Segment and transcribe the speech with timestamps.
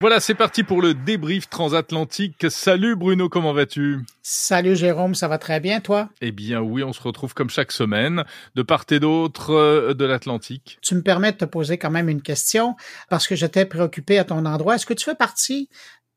[0.00, 2.46] Voilà, c'est parti pour le débrief transatlantique.
[2.50, 3.98] Salut Bruno, comment vas-tu?
[4.22, 6.08] Salut Jérôme, ça va très bien, toi?
[6.20, 8.22] Eh bien oui, on se retrouve comme chaque semaine,
[8.54, 10.78] de part et d'autre euh, de l'Atlantique.
[10.82, 12.76] Tu me permets de te poser quand même une question,
[13.10, 14.76] parce que j'étais préoccupé à ton endroit.
[14.76, 15.68] Est-ce que tu fais partie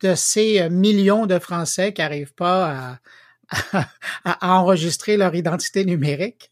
[0.04, 2.98] de ces millions de Français qui n'arrivent pas à,
[4.24, 6.52] à enregistrer leur identité numérique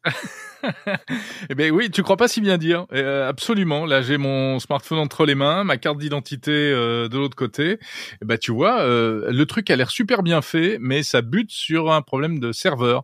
[1.49, 2.85] eh ben oui, tu crois pas si bien dire.
[2.93, 3.85] Euh, absolument.
[3.85, 7.79] Là, j'ai mon smartphone entre les mains, ma carte d'identité euh, de l'autre côté.
[8.21, 11.51] Eh ben tu vois, euh, le truc a l'air super bien fait, mais ça bute
[11.51, 13.03] sur un problème de serveur.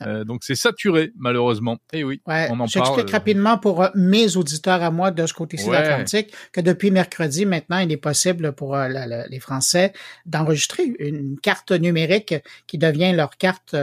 [0.00, 0.24] Ah.
[0.24, 1.78] donc c'est saturé malheureusement.
[1.92, 5.32] Et eh oui, ouais, on en J'explique rapidement pour mes auditeurs à moi de ce
[5.32, 9.92] côté-ci de l'Atlantique que depuis mercredi maintenant, il est possible pour les Français
[10.26, 12.34] d'enregistrer une carte numérique
[12.66, 13.76] qui devient leur carte.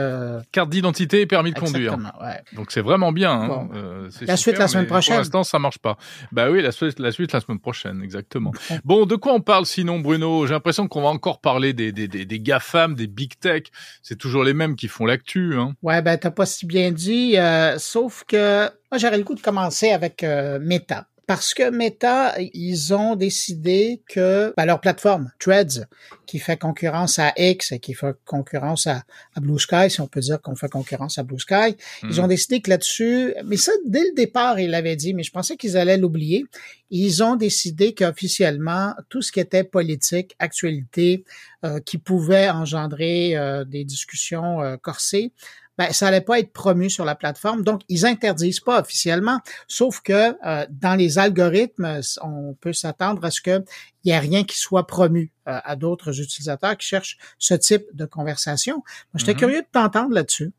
[0.52, 1.96] Carte d'identité et permis de conduire.
[2.20, 2.40] Ouais.
[2.54, 3.32] Donc c'est vraiment bien.
[3.32, 3.68] Hein.
[3.74, 5.14] Euh, la suite la semaine prochaine.
[5.14, 5.96] Pour l'instant, ça marche pas.
[6.30, 8.52] Bah oui, la suite, la suite la semaine prochaine, exactement.
[8.84, 10.46] Bon, de quoi on parle sinon, Bruno?
[10.46, 13.64] J'ai l'impression qu'on va encore parler des, des, des, des GAFAM, des big tech.
[14.02, 15.56] C'est toujours les mêmes qui font l'actu.
[15.56, 15.74] Hein.
[15.82, 17.36] Ouais, ben t'as pas si bien dit.
[17.36, 21.06] Euh, sauf que moi, j'aurais le coup de commencer avec euh, Meta.
[21.32, 25.86] Parce que Meta, ils ont décidé que ben, leur plateforme, Threads,
[26.26, 29.02] qui fait concurrence à X et qui fait concurrence à,
[29.40, 32.28] Blue Sky, si on peut dire qu'on fait concurrence à Blue Sky, ils ont mhm.
[32.28, 35.78] décidé que là-dessus, mais ça, dès le départ, ils l'avaient dit, mais je pensais qu'ils
[35.78, 36.44] allaient l'oublier.
[36.90, 41.24] Ils ont décidé qu'officiellement, tout ce qui était politique, actualité,
[41.64, 45.32] euh, qui pouvait engendrer euh, des discussions euh, corsées,
[45.78, 47.62] ben, ça allait pas être promu sur la plateforme.
[47.62, 53.30] Donc, ils interdisent pas officiellement, sauf que euh, dans les algorithmes, on peut s'attendre à
[53.30, 53.64] ce qu'il
[54.04, 58.04] n'y ait rien qui soit promu euh, à d'autres utilisateurs qui cherchent ce type de
[58.04, 58.76] conversation.
[58.76, 58.84] Moi,
[59.16, 59.36] j'étais mm-hmm.
[59.36, 60.52] curieux de t'entendre là-dessus.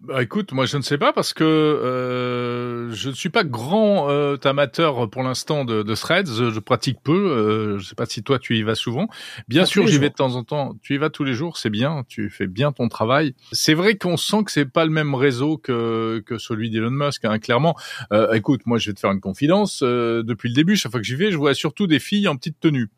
[0.00, 4.10] Bah, écoute, moi je ne sais pas parce que euh, je ne suis pas grand
[4.10, 6.26] euh, amateur pour l'instant de, de, threads.
[6.26, 7.12] Je pratique peu.
[7.12, 9.08] Euh, je sais pas si toi tu y vas souvent.
[9.48, 10.76] Bien sûr, j'y vais de temps en temps.
[10.82, 12.04] Tu y vas tous les jours, c'est bien.
[12.08, 13.34] Tu fais bien ton travail.
[13.52, 17.24] C'est vrai qu'on sent que c'est pas le même réseau que que celui d'Elon Musk.
[17.24, 17.74] Hein, clairement.
[18.12, 19.80] Euh, écoute, moi je vais te faire une confidence.
[19.82, 22.36] Euh, depuis le début, chaque fois que j'y vais, je vois surtout des filles en
[22.36, 22.88] petite tenue.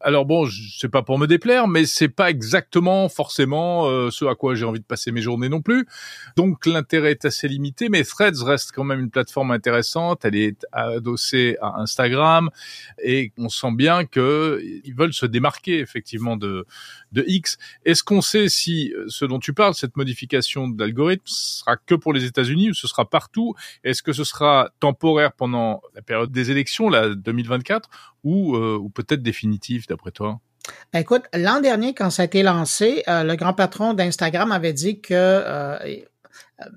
[0.00, 0.48] Alors bon,
[0.78, 4.64] c'est pas pour me déplaire, mais c'est pas exactement forcément euh, ce à quoi j'ai
[4.64, 5.86] envie de passer mes journées non plus.
[6.36, 10.24] Donc l'intérêt est assez limité, mais Threads reste quand même une plateforme intéressante.
[10.24, 12.50] Elle est adossée à Instagram
[13.02, 16.66] et on sent bien que ils veulent se démarquer effectivement de
[17.12, 17.56] de X.
[17.84, 22.12] Est-ce qu'on sait si euh, ce dont tu parles, cette modification d'algorithme, sera que pour
[22.12, 23.54] les États-Unis ou ce sera partout?
[23.84, 27.88] Est-ce que ce sera temporaire pendant la période des élections, la 2024,
[28.26, 30.40] ou, euh, ou peut-être définitif d'après toi?
[30.92, 35.00] Écoute, l'an dernier, quand ça a été lancé, euh, le grand patron d'Instagram avait dit
[35.00, 35.14] que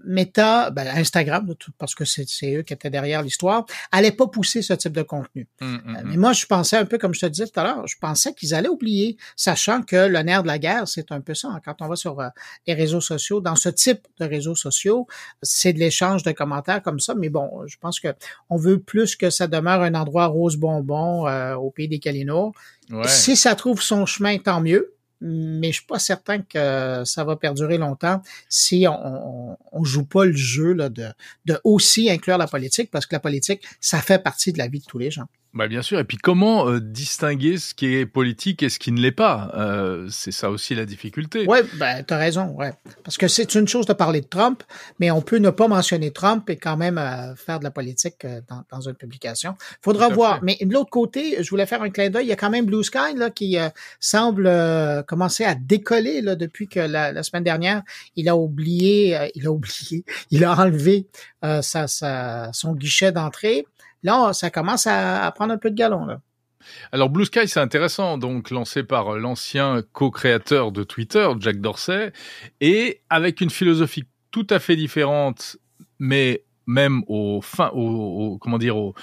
[0.03, 2.25] Meta, ben Instagram, parce que c'est
[2.55, 5.47] eux qui étaient derrière l'histoire, allait pas pousser ce type de contenu.
[5.61, 6.07] Hum, hum, euh, hum.
[6.09, 8.33] mais moi, je pensais un peu, comme je te disais tout à l'heure, je pensais
[8.33, 11.49] qu'ils allaient oublier, sachant que le nerf de la guerre, c'est un peu ça.
[11.49, 11.61] Hein.
[11.63, 12.27] Quand on va sur euh,
[12.67, 15.07] les réseaux sociaux, dans ce type de réseaux sociaux,
[15.41, 17.15] c'est de l'échange de commentaires comme ça.
[17.15, 18.09] Mais bon, je pense que
[18.49, 22.53] on veut plus que ça demeure un endroit rose bonbon euh, au pays des Calinours.
[23.05, 27.35] Si ça trouve son chemin, tant mieux mais je suis pas certain que ça va
[27.35, 31.13] perdurer longtemps si on, on, joue pas le jeu là, de
[31.63, 34.85] aussi inclure la politique, parce que la politique, ça fait partie de la vie de
[34.85, 35.25] tous les gens.
[35.53, 35.97] Bah bien sûr.
[35.97, 39.51] Et puis comment euh, distinguer ce qui est politique et ce qui ne l'est pas?
[39.55, 41.47] Euh, C'est ça aussi la difficulté.
[41.47, 42.49] Ouais, ben t'as raison.
[42.51, 42.71] Ouais,
[43.03, 44.61] parce que c'est une chose de parler de Trump,
[44.99, 48.25] mais on peut ne pas mentionner Trump et quand même euh, faire de la politique
[48.25, 49.55] euh, dans, dans, une publication.
[49.81, 50.39] Faudra voir.
[50.43, 52.25] Mais de l'autre côté, je voulais faire un clin d'œil.
[52.25, 53.57] Il y a quand même Blue Sky là qui
[53.99, 54.51] semble
[55.07, 57.81] commencer à décoller là depuis que la, la semaine dernière
[58.15, 61.07] il a oublié, il a oublié, il a enlevé
[61.41, 63.65] sa, sa, son guichet d'entrée.
[64.03, 66.05] Là, ça commence à, prendre un peu de galon.
[66.05, 66.21] Là.
[66.91, 72.11] Alors Blue Sky, c'est intéressant, donc lancé par l'ancien co-créateur de Twitter, Jack Dorsey,
[72.61, 75.57] et avec une philosophie tout à fait différente,
[75.99, 78.93] mais même au fin, au, comment dire, au,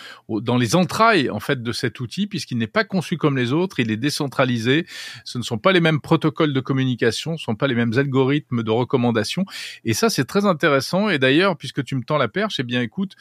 [0.41, 3.81] dans les entrailles en fait de cet outil, puisqu'il n'est pas conçu comme les autres,
[3.81, 4.87] il est décentralisé.
[5.25, 7.93] Ce ne sont pas les mêmes protocoles de communication, ce ne sont pas les mêmes
[7.97, 9.45] algorithmes de recommandation,
[9.85, 11.11] et ça c'est très intéressant.
[11.11, 13.15] Et d'ailleurs, puisque tu me tends la perche, eh bien écoute,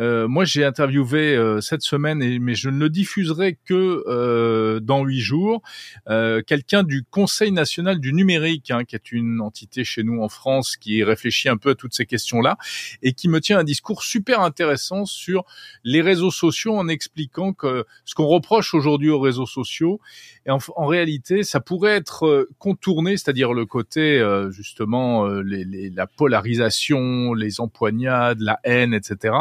[0.00, 4.80] euh, moi j'ai interviewé euh, cette semaine, et, mais je ne le diffuserai que euh,
[4.80, 5.62] dans huit jours,
[6.08, 10.28] euh, quelqu'un du Conseil national du numérique, hein, qui est une entité chez nous en
[10.28, 12.56] France qui réfléchit un peu à toutes ces questions-là
[13.02, 15.44] et qui me tient un discours super intéressant sur
[15.84, 20.00] les réseaux sociaux en expliquant que ce qu'on reproche aujourd'hui aux réseaux sociaux,
[20.48, 27.34] en, réalité, ça pourrait être euh, contourné, c'est-à-dire le côté euh, justement euh, la polarisation,
[27.34, 29.34] les empoignades, la haine, etc.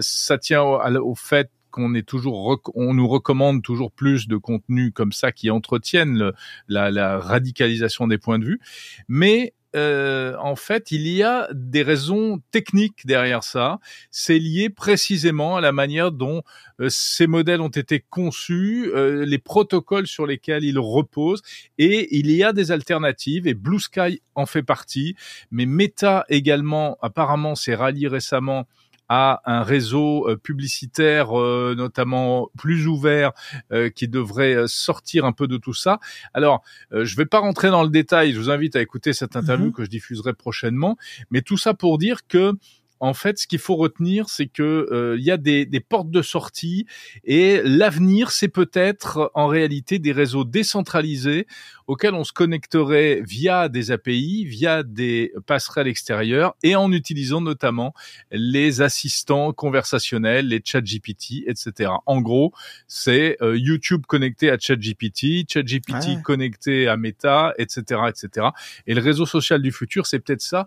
[0.00, 5.12] ça tient au, fait qu'on est toujours, on nous recommande toujours plus de contenus comme
[5.12, 6.32] ça qui entretiennent
[6.68, 8.60] la radicalisation des points de vue,
[9.08, 13.78] mais euh, en fait, il y a des raisons techniques derrière ça.
[14.10, 16.42] C'est lié précisément à la manière dont
[16.80, 21.42] euh, ces modèles ont été conçus, euh, les protocoles sur lesquels ils reposent,
[21.78, 25.16] et il y a des alternatives, et Blue Sky en fait partie,
[25.50, 28.66] mais Meta également, apparemment, s'est rallié récemment
[29.14, 33.32] à un réseau euh, publicitaire euh, notamment plus ouvert
[33.70, 36.00] euh, qui devrait sortir un peu de tout ça.
[36.32, 36.62] Alors,
[36.92, 39.72] je vais pas rentrer dans le détail, je vous invite à écouter cette interview mm-hmm.
[39.72, 40.96] que je diffuserai prochainement,
[41.30, 42.54] mais tout ça pour dire que
[43.02, 44.62] en fait, ce qu'il faut retenir, c'est que
[44.92, 46.86] euh, il y a des, des, portes de sortie
[47.24, 51.48] et l'avenir, c'est peut-être en réalité des réseaux décentralisés
[51.88, 57.92] auxquels on se connecterait via des API, via des passerelles extérieures et en utilisant notamment
[58.30, 61.90] les assistants conversationnels, les ChatGPT, etc.
[62.06, 62.52] En gros,
[62.86, 68.46] c'est euh, YouTube connecté à ChatGPT, ChatGPT connecté à Meta, etc., etc.
[68.86, 70.66] Et le réseau social du futur, c'est peut-être ça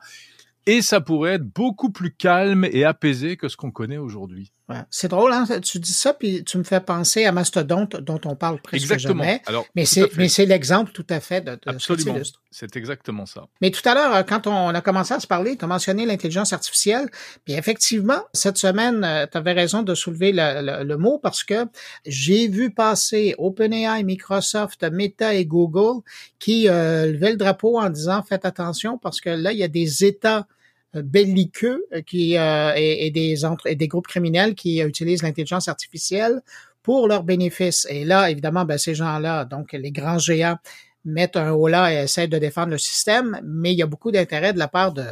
[0.66, 4.52] et ça pourrait être beaucoup plus calme et apaisé que ce qu'on connaît aujourd'hui.
[4.90, 5.46] C'est drôle, hein?
[5.62, 9.24] Tu dis ça, puis tu me fais penser à Mastodonte, dont on parle presque exactement.
[9.24, 9.42] jamais.
[9.46, 12.18] Alors, mais c'est, mais c'est l'exemple tout à fait de, de Absolument.
[12.58, 13.50] C'est exactement ça.
[13.60, 16.06] Mais tout à l'heure, euh, quand on a commencé à se parler, tu as mentionné
[16.06, 17.10] l'intelligence artificielle.
[17.44, 21.66] Puis effectivement, cette semaine, euh, tu avais raison de soulever le, mot parce que
[22.06, 26.02] j'ai vu passer OpenAI, Microsoft, Meta et Google
[26.40, 29.68] qui euh, levaient le drapeau en disant faites attention parce que là, il y a
[29.68, 30.48] des États
[30.94, 36.42] belliqueux euh, qui et, des entre, et des groupes criminels qui utilisent l'intelligence artificielle
[36.84, 37.86] pour leurs bénéfices.
[37.90, 40.58] Et là, évidemment, ben, ces gens-là, donc les grands géants,
[41.06, 44.12] mettent un haut là et essaient de défendre le système, mais il y a beaucoup
[44.12, 45.06] d'intérêt de la part de,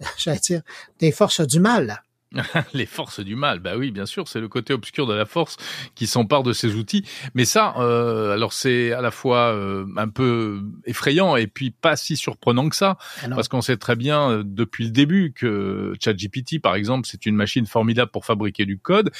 [0.18, 0.62] j'allais dire,
[0.98, 2.02] des forces du mal.
[2.74, 5.56] les forces du mal, bah oui, bien sûr, c'est le côté obscur de la force
[5.94, 7.04] qui s'empare de ces outils.
[7.34, 11.96] Mais ça, euh, alors c'est à la fois euh, un peu effrayant et puis pas
[11.96, 15.94] si surprenant que ça, ah parce qu'on sait très bien euh, depuis le début que
[16.02, 19.10] ChatGPT, par exemple, c'est une machine formidable pour fabriquer du code,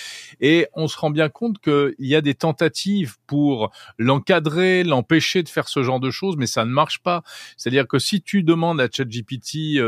[0.40, 5.48] et on se rend bien compte qu'il y a des tentatives pour l'encadrer, l'empêcher de
[5.48, 7.22] faire ce genre de choses, mais ça ne marche pas.
[7.56, 9.80] C'est-à-dire que si tu demandes à ChatGPT,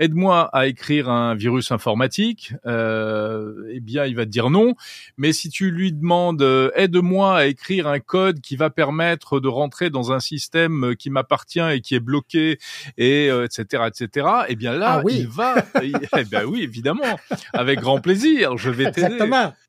[0.00, 4.74] aide-moi à écrire un virus informatique euh, eh bien, il va te dire non.
[5.16, 9.48] Mais si tu lui demandes euh, aide-moi à écrire un code qui va permettre de
[9.48, 12.58] rentrer dans un système qui m'appartient et qui est bloqué
[12.96, 14.26] et etc euh, etc.
[14.48, 15.16] Eh bien là, ah oui.
[15.20, 15.56] il va.
[15.82, 17.18] eh ben oui, évidemment,
[17.52, 18.56] avec grand plaisir.
[18.56, 19.18] Je vais t'aider.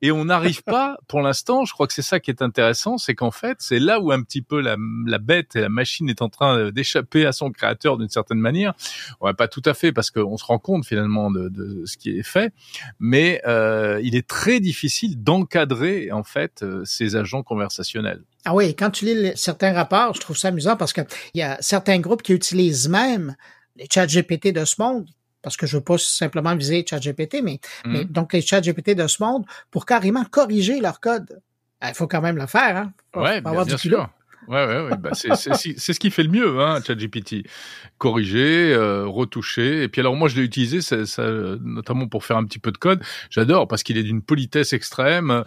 [0.02, 1.66] Et on n'arrive pas, pour l'instant.
[1.66, 4.22] Je crois que c'est ça qui est intéressant, c'est qu'en fait, c'est là où un
[4.22, 7.98] petit peu la, la bête et la machine est en train d'échapper à son créateur
[7.98, 8.74] d'une certaine manière.
[9.22, 12.18] Ouais, pas tout à fait, parce qu'on se rend compte finalement de, de ce qui
[12.18, 12.54] est fait
[13.00, 18.24] mais euh, il est très difficile d'encadrer en fait euh, ces agents conversationnels.
[18.46, 21.58] Ah oui, quand tu lis certains rapports, je trouve ça amusant parce qu'il y a
[21.62, 23.36] certains groupes qui utilisent même
[23.76, 25.08] les chats GPT de ce monde
[25.42, 27.92] parce que je veux pas simplement viser ChatGPT, mais, mmh.
[27.92, 31.40] mais donc les ChatGPT de ce monde pour carrément corriger leur code.
[31.84, 32.94] Il faut quand même le faire, hein.
[33.16, 34.10] ouais, bien, avoir sûr.
[34.48, 34.98] Ouais, ouais, ouais.
[34.98, 37.48] Bah, c'est ce qui fait le mieux, hein, ChatGPT.
[37.98, 39.84] Corriger, euh, retoucher.
[39.84, 41.24] Et puis alors moi, je l'ai utilisé, ça, ça,
[41.62, 43.02] notamment pour faire un petit peu de code.
[43.30, 45.44] J'adore parce qu'il est d'une politesse extrême.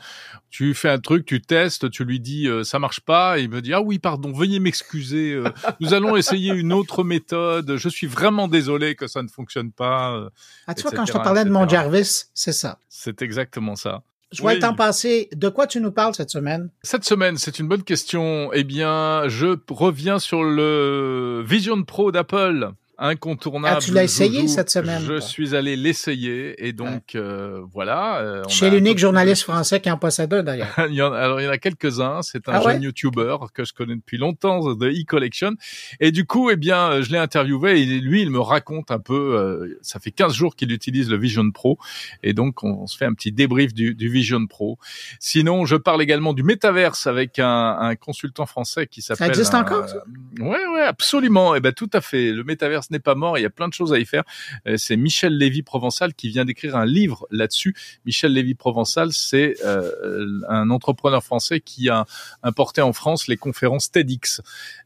[0.50, 3.50] Tu fais un truc, tu testes, tu lui dis euh, ça marche pas, et il
[3.50, 5.32] me dit ah oui pardon, veuillez m'excuser.
[5.32, 5.50] Euh,
[5.80, 7.76] nous allons essayer une autre méthode.
[7.76, 10.14] Je suis vraiment désolé que ça ne fonctionne pas.
[10.14, 10.30] Euh,
[10.66, 12.78] ah tu vois quand je te parlais de mon Jarvis, c'est ça.
[12.88, 14.02] C'est exactement ça.
[14.30, 15.28] Je vois temps passer.
[15.34, 16.70] De quoi tu nous parles cette semaine?
[16.82, 18.50] Cette semaine, c'est une bonne question.
[18.52, 23.76] Eh bien, je reviens sur le Vision Pro d'Apple incontournable.
[23.78, 28.18] Ah, tu l'as essayé cette semaine Je suis allé l'essayer et donc euh, voilà.
[28.18, 30.74] Euh, Chez l'unique journaliste français qui en possède un d'ailleurs.
[30.78, 32.22] alors il y en a quelques-uns.
[32.22, 35.52] C'est un ah jeune YouTuber que je connais depuis longtemps de e-collection
[36.00, 38.98] et du coup eh bien euh, je l'ai interviewé et lui il me raconte un
[38.98, 39.36] peu.
[39.36, 41.78] Euh, ça fait 15 jours qu'il utilise le Vision Pro
[42.24, 44.78] et donc on, se fait un petit débrief du, du, Vision Pro.
[45.20, 49.26] Sinon je parle également du métaverse avec un, un consultant français qui s'appelle.
[49.26, 50.02] Ça existe encore ça?
[50.40, 51.54] Ouais ouais absolument.
[51.54, 52.32] Et eh ben tout à fait.
[52.32, 54.24] Le métaverse n'est pas mort, il y a plein de choses à y faire.
[54.66, 57.74] Euh, c'est Michel Lévy Provençal qui vient d'écrire un livre là-dessus.
[58.04, 62.06] Michel Lévy Provençal, c'est euh, un entrepreneur français qui a
[62.42, 64.40] importé en France les conférences TEDx.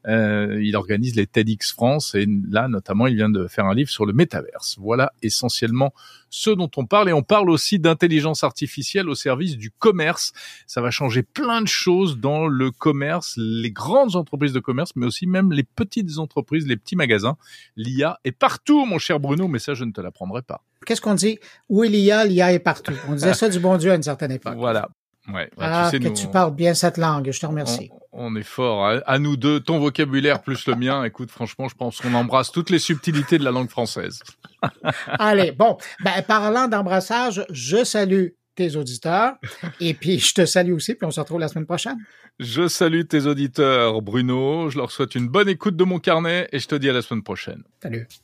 [0.06, 3.90] Euh, il organise les TEDx France et là notamment il vient de faire un livre
[3.90, 4.76] sur le métaverse.
[4.78, 5.92] Voilà essentiellement
[6.32, 10.32] ce dont on parle et on parle aussi d'intelligence artificielle au service du commerce.
[10.66, 15.04] Ça va changer plein de choses dans le commerce, les grandes entreprises de commerce, mais
[15.04, 17.36] aussi même les petites entreprises, les petits magasins.
[17.76, 20.62] L'IA est partout, mon cher Bruno, mais ça, je ne te l'apprendrai pas.
[20.86, 21.38] Qu'est-ce qu'on dit?
[21.68, 22.94] Où il y a, l'IA est partout.
[23.08, 24.56] On disait ça du bon Dieu à une certaine époque.
[24.62, 24.88] Voilà.
[25.32, 27.90] Ouais, bah, ah, tu sais, que tu parles bien cette langue, je te remercie.
[27.92, 28.01] On,
[28.36, 28.86] est fort.
[29.06, 31.04] À, nous deux, ton vocabulaire plus le mien.
[31.04, 34.22] Écoute, franchement, je pense qu'on embrasse toutes les subtilités de la langue française.
[35.06, 39.34] Allez, bon, ben, parlant d'embrassage, je salue tes auditeurs
[39.80, 41.96] et puis je te salue aussi, puis on se retrouve la semaine prochaine.
[42.38, 44.68] Je salue tes auditeurs, Bruno.
[44.70, 47.02] Je leur souhaite une bonne écoute de mon carnet et je te dis à la
[47.02, 47.62] semaine prochaine.
[47.82, 48.06] Salut.